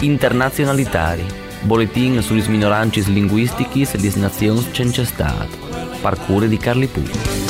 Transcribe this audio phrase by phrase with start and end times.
[0.00, 1.24] Internazionalitari,
[1.62, 5.56] boletin sulle minoranze linguistiche e le nazioni senza Stato,
[6.00, 7.41] parcure di Carli Puglia.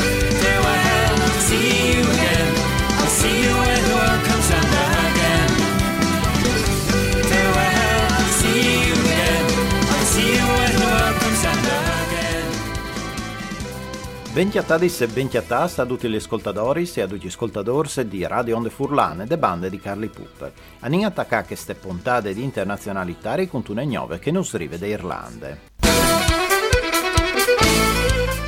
[14.32, 18.70] Bentiatadis e bentiatas a tutti gli ascoltatori e a tutti gli ascoltatori di Radio Onde
[18.70, 20.50] Furlane e bande di Carli Pup.
[20.80, 25.60] Anin attacca queste puntate di internazionalità con una nuove che non scrive da Irlande.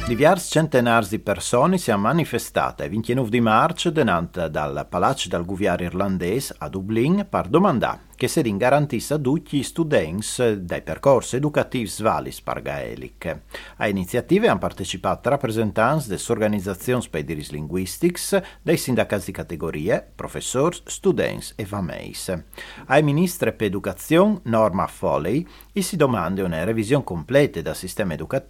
[0.07, 5.45] Diversi centenari di persone si sono manifestate il 29 di marzo dinanzi dal Palazzo del
[5.45, 11.37] Governo irlandese a Dublino per domandare che si garantisse a tutti gli studenti dei percorsi
[11.37, 13.41] educativi svalis pargaelic.
[13.77, 20.07] A iniziative hanno partecipato rappresentanti delle organizzazioni per i diritti linguistici, dei sindacati di categorie,
[20.15, 22.43] professori, studenti e fameis.
[22.87, 28.43] Ai ministri per educazione Norma Foley si domanda una revisione completa del sistema educativo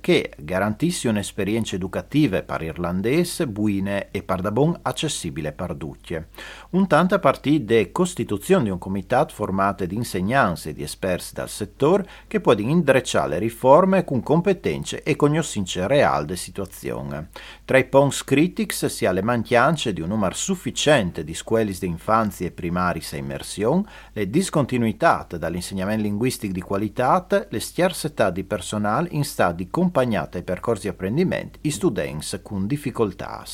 [0.00, 6.18] che garantisse un'esperienza educativa per irlandese, buine e per da bon accessibile per tutti.
[6.70, 8.78] Un tanto a partire da costituzione di un
[9.28, 15.02] formato di insegnanti e di esperti dal settore che può indrecciare le riforme con competenze
[15.02, 17.28] e conoscenze reali della situazione.
[17.64, 21.86] Tra i punti critici si ha le mancanze di un numero sufficiente di scuole di
[21.86, 29.08] infanzia e primari a immersione, le discontinuità dall'insegnamento linguistico di qualità, le scarsità di personale
[29.12, 33.44] in stato di accompagnata ai percorsi di apprendimento i studenti con difficoltà.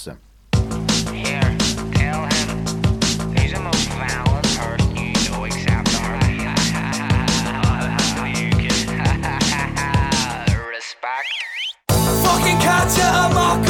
[12.97, 13.70] to a mock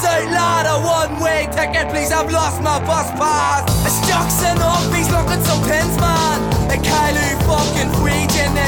[0.00, 3.66] the out loud A one-way ticket, please, I've lost my bus pass.
[3.86, 4.58] It's Jackson
[4.94, 6.38] he's looking some pins, man.
[6.70, 7.98] A Kylie fucking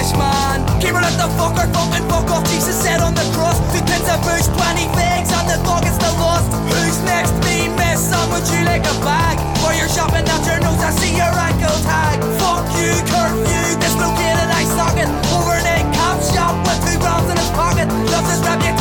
[0.00, 0.64] Swedish man.
[0.80, 2.44] Keep her let the fucker fucking fuck off.
[2.48, 5.94] Jesus said on the cross Two pins of booze, 20 figs And the dog is
[5.94, 7.36] still lost Who's next?
[7.44, 9.36] Me, miss Some would you like a bag.
[9.60, 12.16] While you're shopping out your nose I see your ankle tag.
[12.40, 17.86] Fuck you, curfew Dislocated eye socket Overnight cop shop With two grams in his pocket.
[18.10, 18.79] Loves his known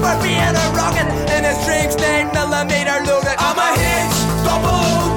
[0.00, 5.16] for being a rocket In his dreams 9 millimeter loaded I'm a hitch Double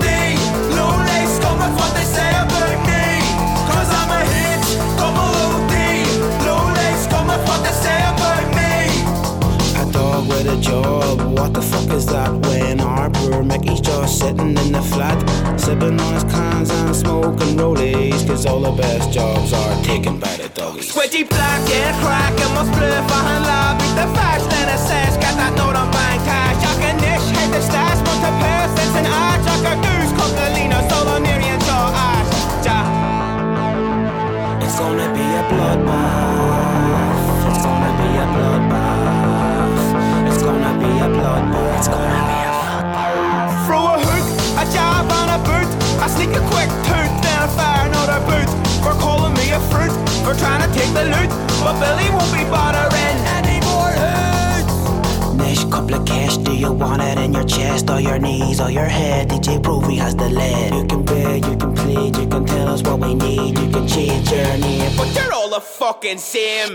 [0.75, 3.05] Low lace Come with what they say about me
[3.69, 4.69] Cause I'm a hitch
[4.99, 5.67] Double
[6.45, 8.73] Low lace Come with what they say about me
[9.81, 12.31] A dog with a job, what the fuck is that?
[12.45, 12.88] When
[13.29, 15.19] Harper Mickey's just sitting in the flat,
[15.59, 20.35] sipping on his cans and smoking rollies, cause all the best jobs are taken by
[20.37, 20.91] the doggies.
[20.91, 25.37] Squidgy black and crack and my split behind lobby The facts that it says Got
[25.37, 29.41] that note on buying cash Jag kan nisch, heter stash Mot a persons and art
[29.45, 32.33] Jag har goose, coccolino, solo Nerian, jaw, ash
[32.65, 32.81] Ja
[34.65, 37.29] It's gonna be a bloodbath.
[37.45, 39.85] It's gonna be a bloodbath.
[40.29, 41.77] It's gonna be a bloodbath.
[41.77, 42.28] It's gonna
[46.19, 48.49] I a quick toot, then fire another boot
[48.83, 49.93] For calling me a fruit,
[50.25, 51.29] for trying to take the loot
[51.63, 57.01] But Billy won't be bothering any more hoots Nish, couple of cash, do you want
[57.01, 59.29] it in your chest or your knees or your head?
[59.29, 60.73] DJ Provey has the lead.
[60.73, 63.87] You can beg, you can plead, you can tell us what we need, you can
[63.87, 64.91] change your name.
[64.97, 66.73] But you're all the fucking same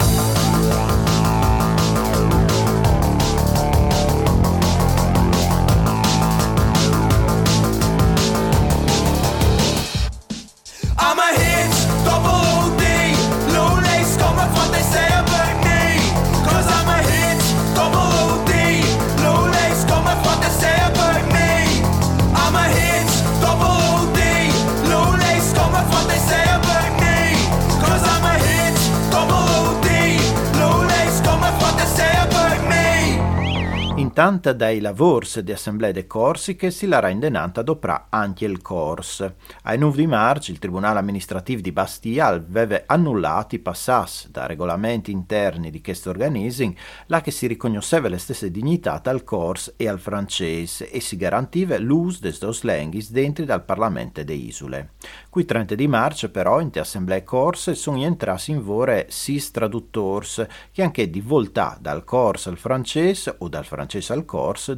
[34.25, 39.31] Tanta dai lavors di Assemblea de Corsiche si la rendenanta doprà anche il Cors.
[39.65, 45.11] Ai 9 di marzo il Tribunale amministrativo di Bastia aveva annullato i passassi da regolamenti
[45.11, 46.73] interni di questo organismo,
[47.09, 51.79] là che si riconosceva le stesse dignità al Cors e al francese e si garantiva
[51.79, 54.93] l'uso des dos lenghis dentro dal Parlamento de Isole.
[55.29, 60.47] Qui 30 di marzo però in te Assemblee Corse sono entrati in vore sis traduttors
[60.73, 64.73] che anche di voltà dal Cors al francese o dal francese al Cors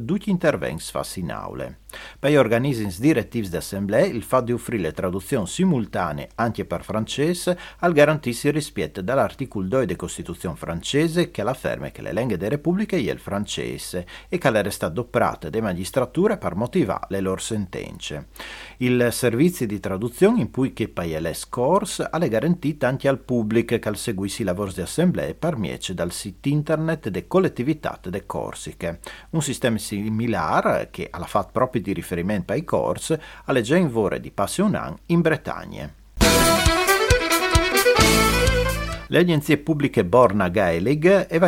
[0.89, 1.79] fatti in aule.
[2.19, 7.93] Per gli organismi direttivi d'assemblea, il fatto di offrire traduzioni simultanee anche per francese al
[7.93, 12.97] garantisce il rispetto dall'articolo 2 della Costituzione francese che afferma che le lingue delle repubbliche
[12.97, 18.27] è il francese e che le resta adoperate da magistrature per motivare le loro sentenze.
[18.77, 23.87] Il servizio di traduzione in cui che PLS Course ha garantito anche al pubblico che
[23.87, 28.99] al seguissi i lavori di assemblea per miece dal sito internet de collettività de Corsiche,
[29.31, 34.95] un sistema similare che ha fatto proprio di riferimento ai corsi alle Genvore di Passionan
[35.07, 36.06] in Bretagna.
[39.09, 41.39] Le agenzie pubbliche Borna Gaelig e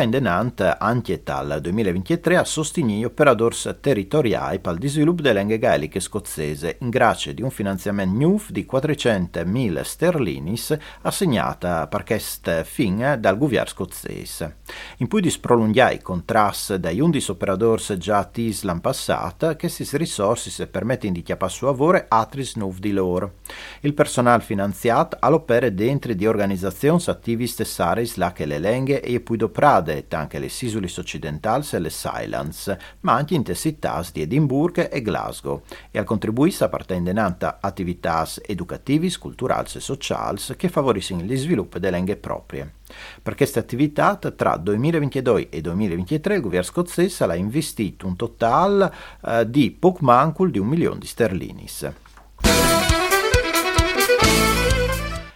[0.78, 6.88] anche dal 2023 a sostenere operatori territoriali per il sviluppo delle lingue gaeliche scozzese in
[6.88, 14.56] grazia di un finanziamento NUF di 400.000 sterlinis assegnata per questo fin dal governo scozzese.
[14.98, 20.66] In più di sprolungare i contrasti dai 11 operatori già attivi l'anno passato, queste risorse
[20.66, 23.34] permettono di chiappare su lavoro altri NUF di loro.
[23.80, 29.36] Il personale finanziato all'opera dentro di organizzazioni attive stessaris là che le lenghe e poi
[29.36, 35.02] doprade, anche le Sisulis occidentali e le Silence, ma anche in città di Edimburgo e
[35.02, 41.96] Glasgow, e al contribuisse appartenente attività educative, culturali e sociali che favoriscono lo sviluppo delle
[41.96, 42.74] lingue proprie.
[43.22, 48.92] Per queste attività, tra 2022 e 2023, il governo scozzese ha investito un totale
[49.24, 51.92] eh, di poco mancul di un milione di sterlinis.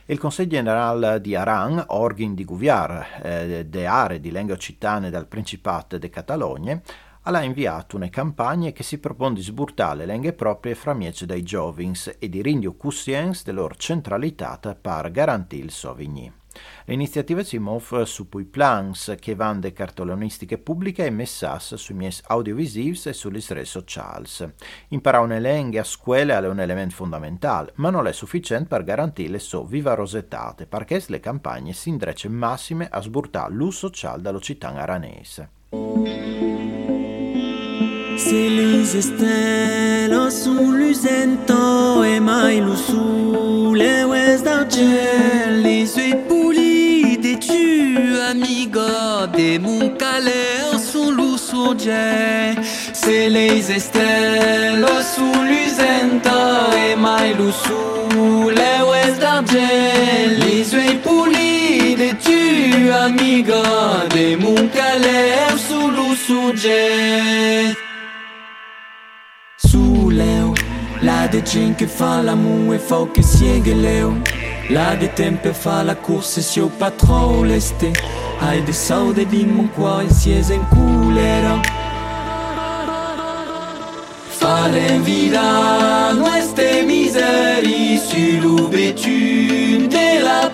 [0.07, 5.27] Il Consiglio Generale di Aran, organ di Guviar, eh, de aree di lingua occitane dal
[5.27, 6.79] Principato de Catalogna,
[7.23, 11.43] ha inviato una campagna che si propone di sburtare le lingue proprie fra miece dai
[11.43, 16.31] giovins e di rendio cussiens della loro centralità per garantire il Sauvigny.
[16.87, 22.13] L'iniziativa si muove su pui plans che vanno da cartolonistiche pubbliche e messas sui miei
[22.27, 24.27] audiovisivi e sulle reti sociali.
[24.89, 29.31] Imparare una lingua a scuola è un elemento fondamentale, ma non è sufficiente per garantire
[29.31, 35.49] le sue vivarosetate, perché le campagne si indrecce massime a sburtare l'uso sociale dall'occitano aranese.
[38.25, 47.39] Se les estelles sul lusento e mai lo sole west d'argent les yeux polis des
[47.39, 51.91] tu amigo de mon caleur sul lusurge
[52.95, 56.41] Se les estelles sul lusento
[56.87, 63.65] e mai lo sole west d'argent les yeux polis des tu amigo
[64.17, 66.73] de mon caleur sul lusurge
[67.77, 67.94] La
[71.45, 74.15] gent que fa l'amour e fa que siègue leu.
[74.71, 77.93] La de tempe fa la course e si o patro l'este.
[78.41, 81.61] Ai de sau de din mon qua e si es en culera.
[84.39, 90.51] Fa l'envida, no este miseri, si l'ubetune de la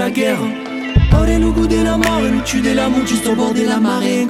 [0.00, 0.38] la guerre.
[1.12, 4.26] Ora le de la mort, le tue de l'amour juste au bord de la marée.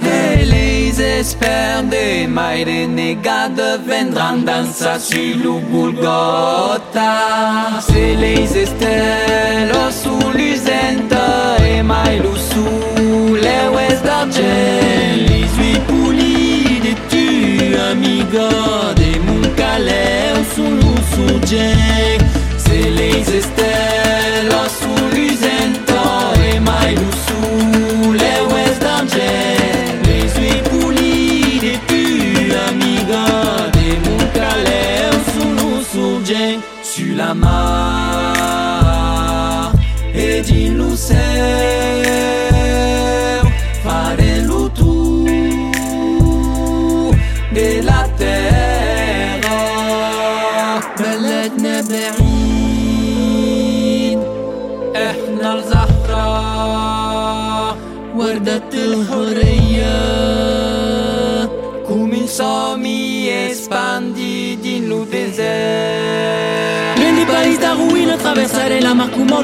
[0.55, 7.13] Les espères des mai renegades vendront danser sur le Golgotha.
[7.89, 11.29] C'est les estelles sous l'usenta
[11.69, 12.21] et mai
[12.51, 14.41] sous les ouest d'argent
[15.29, 18.51] Les huit poulies de tu amiga
[19.01, 22.19] de mon calais sous le surgent
[22.65, 24.01] C'est les estelles
[37.31, 38.51] amar
[40.15, 41.19] e de no céu
[43.85, 45.25] farelo tu
[47.57, 49.61] de la terra
[51.01, 53.01] بلدنا بعيد
[54.97, 56.27] إحنا الزهرة
[58.17, 59.60] وردة الحرية
[68.23, 69.43] traversare la mar comment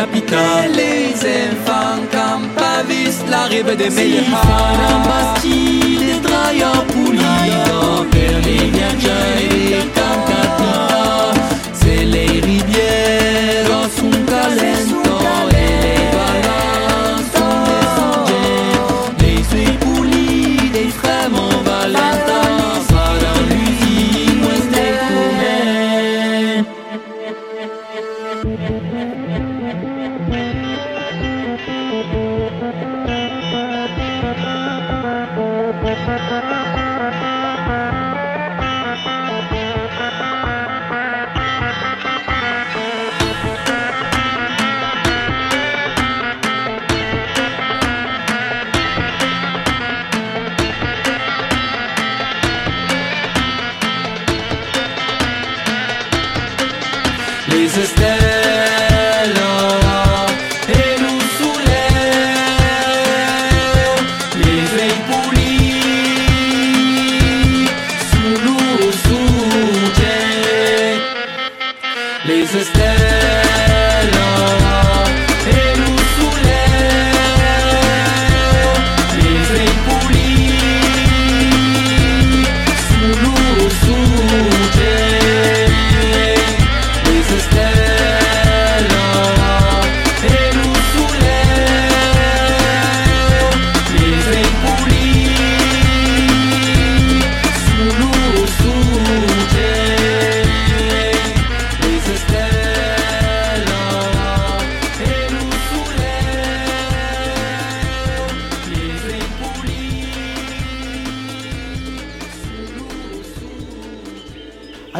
[0.00, 8.04] la pitale les enfants campavis la rive de Meillana Bastille Draia Pulida
[8.44, 9.84] les viaggiare
[11.80, 15.07] c'est les rivières sont calentes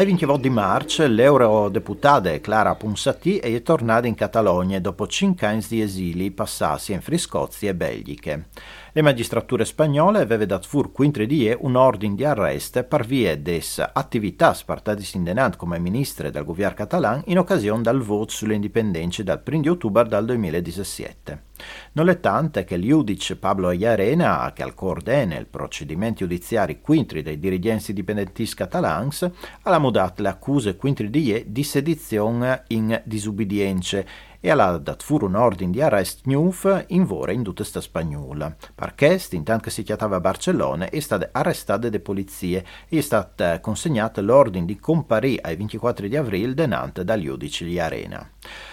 [0.09, 6.31] 29 di marzo l'eurodeputata Clara Ponsatì è tornata in Catalogna dopo cinque anni di esili
[6.31, 8.47] passati in Friscozia e Belgiche.
[8.91, 13.87] Le magistrature spagnole avevano dato fur 15 die un ordine di arresto per via des
[13.93, 19.69] attività spartate in come ministre del governo catalan in occasione del voto sull'indipendenza dal 1
[19.69, 21.48] ottobre del 2017.
[21.93, 27.21] Non è tante che il giudice Pablo Ayarena, che al coordena il procedimento giudiziari quintri
[27.21, 29.29] dei dirigenti indipendentisti catalans,
[29.61, 34.03] ha mudato le accuse quintri di e di sedizione in disubbidienza
[34.41, 38.55] e ha dato fur un ordine di arrest nuovo in vore in tutta sta spagnola.
[38.73, 43.59] Perché, intanto che si chiamava a Barcellona, è stata arrestata da polizie e è stata
[43.59, 48.31] consegnata l'ordine di comparire ai 24 di aprile denante dal giudice di.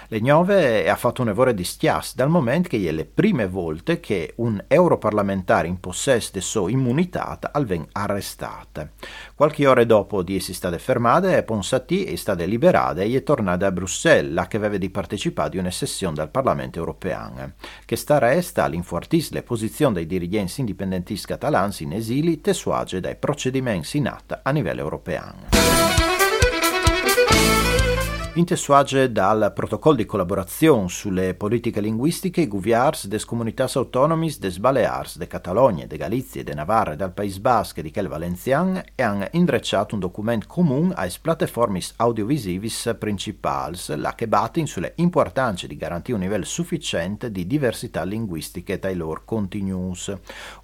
[0.09, 4.01] Le Gnove ha fatto un lavoro di stias dal momento che è le prime volte
[4.01, 8.91] che un europarlamentare in possesso di sua immunità al ven arrestata.
[9.35, 13.73] Qualche ore dopo di essere state fermate, Ponsati è stata liberata e è tornata a
[13.73, 17.55] Bruxelles, là che aveva di partecipare a una sessione del Parlamento europeo.
[17.85, 23.97] Che sta resta all'infortis le posizioni dei dirigenti indipendentisti catalani in esili tesuage dai procedimenti
[23.97, 26.16] in atto a livello europeo.
[28.37, 35.17] Intesuage dal protocollo di collaborazione sulle politiche linguistiche i governs des comunitats autonomis des Balears,
[35.17, 39.27] de Catalogna, de Galizia, de Navarra e del País Basque di quel Valencian e hanno
[39.31, 46.19] indrecciato un documento comune ai piattaforme audiovisivis principali, la che batte sulle importanze di garantire
[46.19, 50.15] un livello sufficiente di diversità linguistiche dai loro continuous.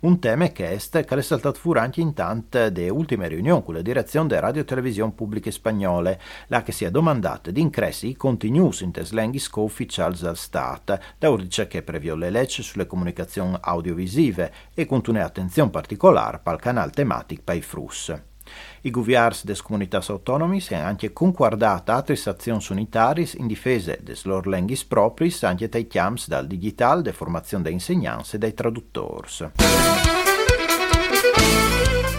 [0.00, 3.73] Un tema che è che è saltato fuori anche in tante delle ultime riunioni con
[3.73, 8.09] la direzione delle radio e televisioni pubbliche spagnole, la che si è domandata di incressi
[8.09, 13.57] i continuous in teslenghi ufficiali del Stato, da urdice che previo le leggi sulle comunicazioni
[13.61, 18.23] audiovisive e con un'attenzione particolare al canale tematico per i frus.
[18.83, 24.50] I governs des comunitats autonomis hanno anche concordato altre azioni unitarie in difesa des loro
[24.50, 29.28] lenghis propris anche dai chiams dal digital, de formazione dei insegnanti e dai traduttori.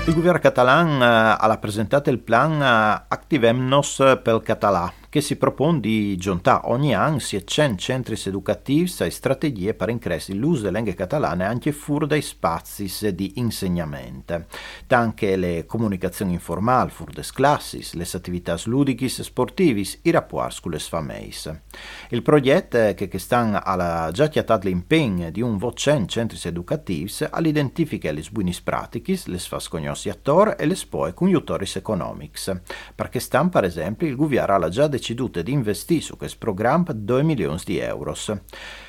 [0.06, 5.80] Il governo catalan eh, ha presentato il plan eh, Activemnos pel Català, che si propone
[5.80, 11.46] di giuntare ogni anno 100 centri educativi e strategie per increscere l'uso delle lingue catalane
[11.46, 14.46] anche fuori dai spazi di insegnamento.
[14.88, 20.72] Anche le comunicazioni informali fuori dalle classi, le attività ludiche e sportive, i rapporti con
[20.72, 21.62] le famiglie.
[22.10, 28.12] Il progetto, che, che sta alla già chiatato l'impegno di un 100 centri educativi, all'identifica
[28.12, 31.30] le buone pratiche, le sfascognosi attori e le spoe con
[31.78, 32.52] economici.
[32.96, 37.24] Perché stanno, per esempio, il governo ha già deciso di investire su questo programma 2
[37.24, 38.16] milioni di euro.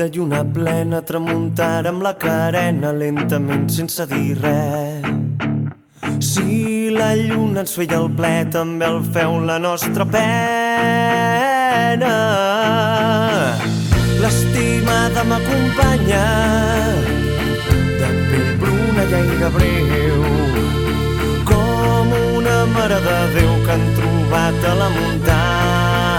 [0.00, 5.04] De lluna plena tramuntar amb la carena lentament sense dir res.
[6.24, 10.22] Si la lluna ens feia el ple, també el feu la nostra pena.
[14.22, 16.26] L'estimada m'acompanya
[18.00, 20.22] de pell bruna i aire breu
[21.50, 22.06] com
[22.38, 26.09] una mare de Déu que han trobat a la muntanya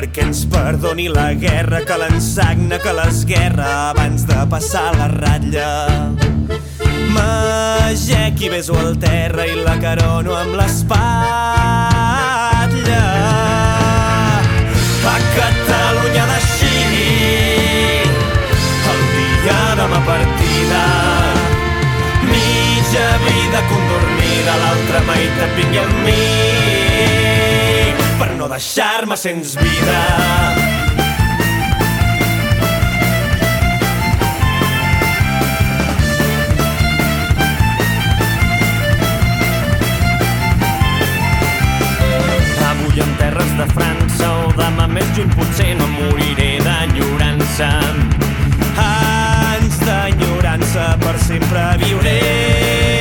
[0.00, 5.72] perquè ens perdoni la guerra que l'ensagna que l'esguerra abans de passar la ratlla.
[7.12, 11.12] Magec i beso al terra i la carono amb l'espatlla.
[15.12, 16.80] A Catalunya d'així,
[18.92, 20.84] el dia ma partida,
[22.30, 26.89] mitja vida condormida, l'altra meitat vingui amb mi
[28.20, 30.00] per no deixar-me sens vida.
[42.68, 47.72] Avui en terres de França o demà més lluny potser no moriré d'enyorança.
[48.84, 52.99] Anys d'enyorança per sempre viuré.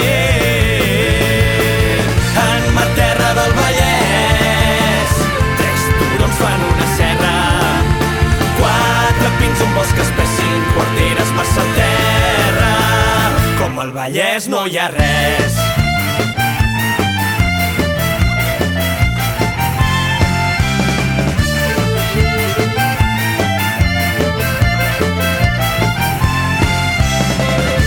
[13.80, 15.54] Al Vallès no hi ha res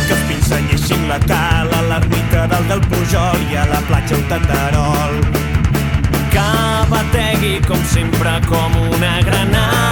[0.07, 4.29] que els pins senyeixin la cala, l'ermita dalt del Pujol i a la platja un
[4.33, 5.19] tenderol.
[6.33, 6.51] Que
[6.97, 9.92] bategui com sempre com una granala.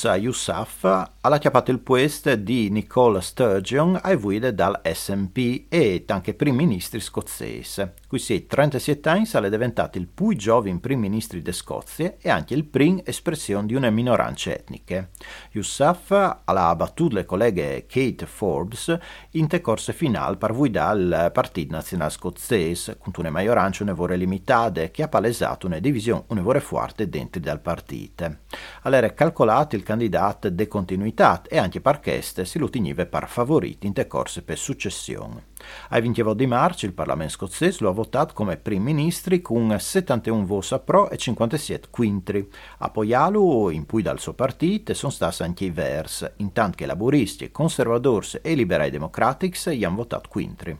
[0.00, 6.32] Unsa Yousaf ha chiappato il puesto di Nicola Sturgeon ai guide dal SNP e anche
[6.32, 7.99] primo ministro scozzese.
[8.10, 12.54] Qui si 37 anni è diventato il più giovane primo ministro di Scozia e anche
[12.54, 15.10] il primo espressione di una minoranza etniche.
[15.52, 16.10] Yousaf
[16.42, 18.98] ha battuto le colleghe Kate Forbes
[19.34, 24.88] in te corse finale per guidare il Partito Nazionale Scozzese, con una maggioranza un'evore limitata
[24.88, 28.38] che ha palesato una divisione un'evore forte dentro dal partito.
[28.82, 33.86] Allora calcolato il candidato de continuità e anche per queste si lo teniva per favorito
[33.86, 35.49] in te corse per successione.
[35.90, 40.46] Ai 20 di marzo il Parlamento scozzese lo ha votato come primo ministro con 71
[40.46, 42.48] voti pro e 57 quintri.
[42.78, 47.50] A Poialu, in cui dal suo partito, sono stati anche i Vers, intanto che laburisti,
[47.50, 50.78] conservatori e liberai democratici gli hanno votato quintri.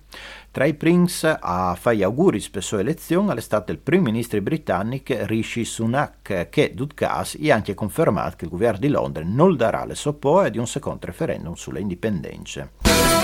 [0.50, 5.14] Tra i Prince a fare gli auguri per sua elezione stato il primo ministro britannico
[5.26, 9.94] Rishi Sunak, che, Dudkas, ha anche confermato che il governo di Londra non darà le
[9.94, 13.19] soppoe di un secondo referendum sulle indipendenze.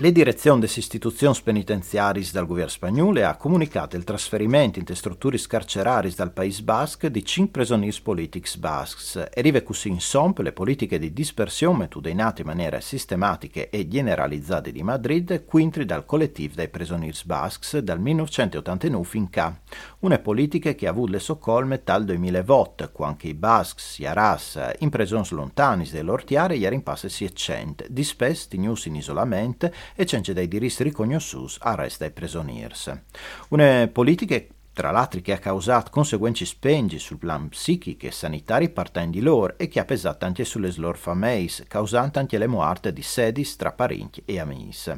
[0.00, 6.10] Le direzioni delle istituzioni penitenziarie dal governo spagnolo ha comunicato il trasferimento in strutture scarcerarie
[6.16, 10.98] dal Paese Basque di 5 prigionieri politici basques e rive così in somp le politiche
[10.98, 17.18] di dispersione metodeinate in maniera sistematica e generalizzate di Madrid quintri dal collettivo dei prigionieri
[17.26, 19.54] basques dal 1989 fin qua.
[19.98, 24.88] Una politica che ha avuto le soccolme dal 2008, quando i basques, i aras, in
[24.88, 30.20] prigioni lontani dell'ortiare, ieri in passe si accente, di spesso tenuti in isolamento e c'è
[30.20, 33.00] dei diritti riconosciuti al resto dei prigioniers.
[33.48, 34.42] Una politica
[34.80, 39.58] tra l'altro che ha causato conseguenze spengi sul plan psichico e sanitario partendo di loro
[39.58, 43.72] e che ha pesato anche sulle loro famiglie, causando anche le morte di sedis tra
[43.72, 44.90] parenti e amici.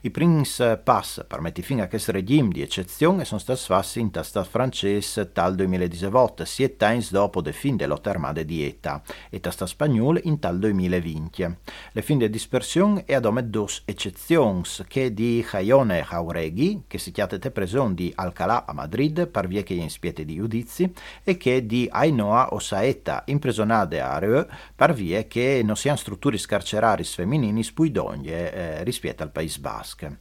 [0.00, 0.42] I primi
[0.82, 5.30] pass per mettere fine a questo regime di eccezione sono stati fatti in testa francese
[5.30, 10.40] tal 2018, siete anni dopo le fin della armate di ETA, e testa spagnola in
[10.40, 11.56] tal 2020.
[11.92, 17.12] Le fin di dispersione è ad ome dos eccezioni, che di Jaione Jauregui, che si
[17.12, 21.36] chiama preso di Alcalá a Madrid, Madrid par via che in spiete di giudizi e
[21.36, 27.04] che di Ainoa o Saetta impresonate a Reu par via che non siano strutture scarcerari
[27.04, 30.18] femminili spuidogne eh, rispetto al Paese Basque.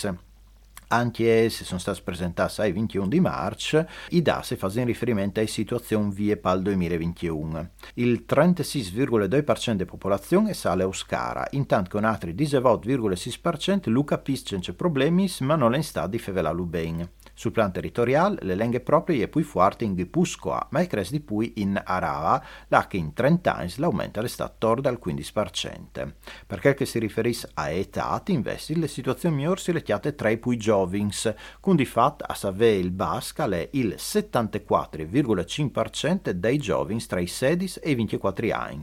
[0.89, 6.11] anche se sono stati presentati ai 21 di marzo, i dati fanno riferimento alla situazione
[6.13, 7.71] vie PAL 2021.
[7.95, 15.31] Il 36,2% della popolazione sale a Oscara, intanto che un altro 18,6% Luca pisce problemi
[15.41, 17.13] ma non è in stato di fevela bene.
[17.39, 21.21] Sul plan territoriale, le lingue proprie è più forte in Gipuscoa, ma è cresce di
[21.21, 26.15] più in Arava, là che in 30 anni l'aumento è stato torno al 15%.
[26.49, 30.39] Per quel che si riferisce a età, invece, le situazioni migliori si lettiate tra i
[30.39, 37.21] più giovins, con di fatto a Save il Basca è il 74,5% dei giovins tra
[37.21, 38.83] i 16 e i 24 anni.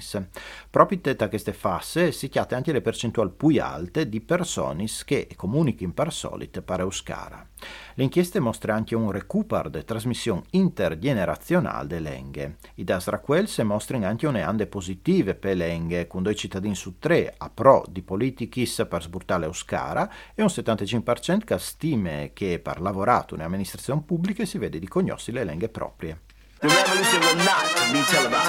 [0.69, 5.91] Proprio in queste fasce si chiate anche le percentuali più alte di persone che comunicano
[5.91, 7.45] per solito per Euskara.
[7.95, 12.57] Le inchieste mostrano anche un recupero de trasmissione intergenerazionale delle lenghe.
[12.75, 16.99] I das Raquels mostrano anche une ande positive per le lenghe, con due cittadini su
[16.99, 22.81] tre a pro di politichis per sburtare Euskara e un 75% che stime che per
[22.81, 26.19] lavorato in amministrazione pubblica si vede di cognossi le lenghe proprie.
[26.59, 28.45] The revolution will not be televised.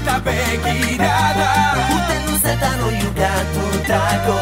[0.00, 1.50] Eta begirada.
[1.96, 4.36] Uten luzetan oiukatutako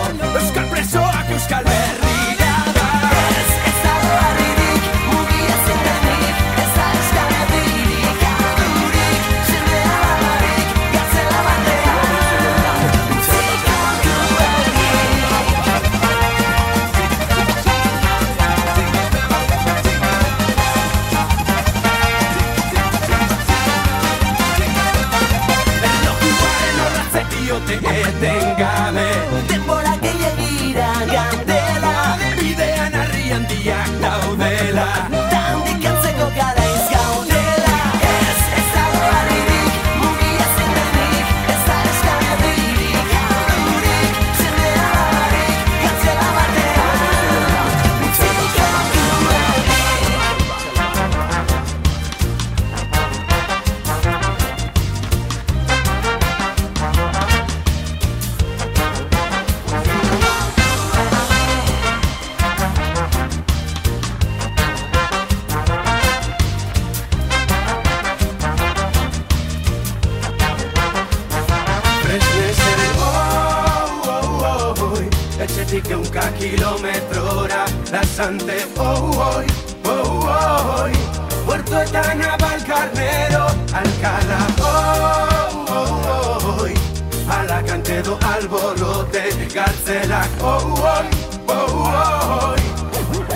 [75.88, 76.04] que un
[76.38, 79.46] kilómetro hora danzante oh hoy
[79.86, 90.28] oh, hoy oh, Puerto Etana el Carnero Alcalá oh oh hoy oh, Alacantedo Alborote Garcela
[90.42, 91.08] oh hoy
[91.46, 92.60] oh hoy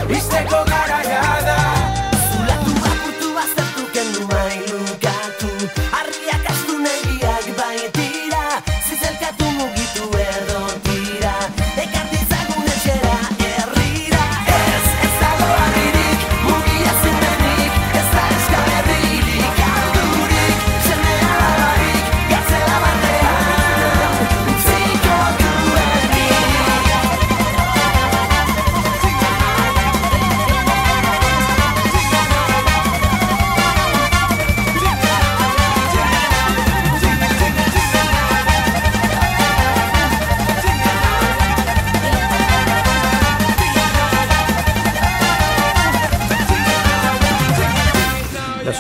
[0.09, 1.82] Viste con garayada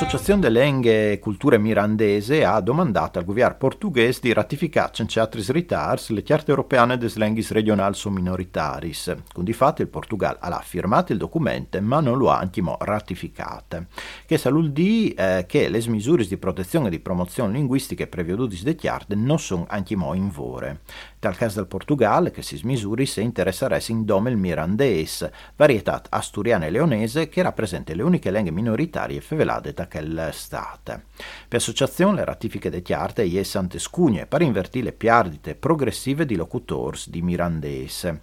[0.02, 5.44] L'Associazione delle Lenghe e Culture Mirandese ha domandato al governo portoghese di ratificare senza altri
[5.46, 9.14] ritardi le carte europee des lenghis regionals o minoritaris.
[9.32, 13.86] Con di fatto il Portugal ha firmato il documento ma non lo ha ancora ratificato.
[14.26, 19.14] Che saludì eh, che le misure di protezione e di promozione linguistica prevedute da carte
[19.14, 20.80] non sono ancora in vore.
[21.22, 26.66] Tal caso del Portugal che si smisuri se interesseresse in dome il mirandese, varietà asturiana
[26.66, 31.04] e leonese che rappresenta le uniche lingue minoritarie fevelate da quel state.
[31.46, 36.34] Per associazione le ratifiche de chiarte e sante scugne per invertire le piardite progressive di
[36.34, 38.22] locutors di mirandese.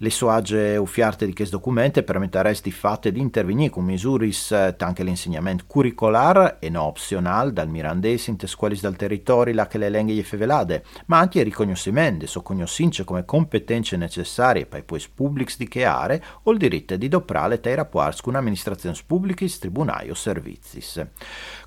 [0.00, 4.30] Le suage uffiarte di questo documento permetteresti fatte di intervenire con misure
[4.78, 9.76] anche l'insegnamento curricolare e non opzionale dal mirandese in te scuole del territorio là che
[9.76, 15.04] le lingue fevelade, ma anche il riconoscimento so conoscenze come competenze necessarie per i poi
[15.12, 20.10] pubblici di che aree o il diritto di doprare i rapporti con amministrazioni pubbliche, tribunali
[20.10, 20.80] o servizi.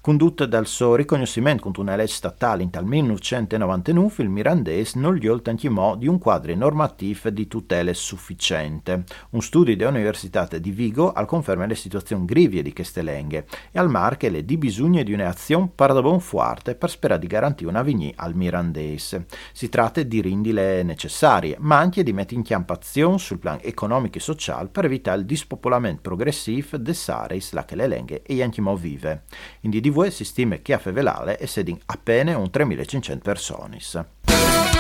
[0.02, 5.28] Condutta dal suo riconoscimento con una legge statale in tal 1999, il mirandese non gli
[5.28, 9.04] oltre di un quadro normativo di tutele sufficiente.
[9.30, 13.92] Un studio dell'Università di Vigo al conferma le situazioni grivie di queste lingue e al
[13.92, 18.12] mar che le di bisogno di un'azione buon forte per sperare di garantire una vigni
[18.16, 19.28] al mirandese.
[19.54, 24.18] Si tratta di rindile necessarie, ma anche di mettere in campo azioni sul piano economico
[24.18, 28.64] e sociale per evitare il dispopolamento progressivo des saris là che le lingue e anche
[28.76, 29.26] vive.
[29.60, 34.71] In DDV si stima che a Fevelale è sedin appena un 3500 persone.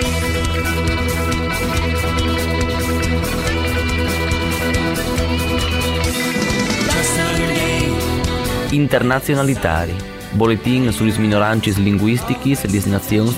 [8.72, 10.11] Internazionalitari.
[10.32, 12.56] Boletin sulle minoranze linguistiche e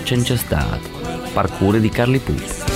[0.04, 0.88] senza Stato.
[1.32, 2.72] Parcure di Carli Pup.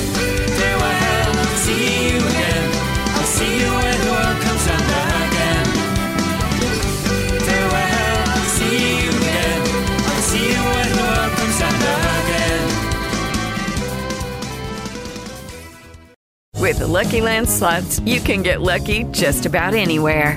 [16.60, 20.36] With the Lucky Land slots, you can get lucky just about anywhere.